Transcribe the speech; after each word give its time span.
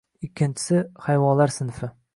Ikkinchisi: 0.27 0.81
hayvonlar 1.09 1.57
sinfi 1.59 1.97